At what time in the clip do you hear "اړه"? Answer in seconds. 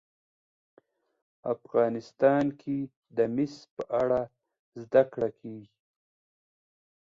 4.01-4.21